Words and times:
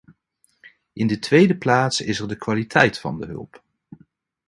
In 0.93 1.07
de 1.07 1.19
tweede 1.19 1.57
plaats 1.57 2.01
is 2.01 2.19
er 2.19 2.27
de 2.27 2.35
kwaliteit 2.37 2.97
van 2.99 3.19
de 3.19 3.25
hulp. 3.25 3.63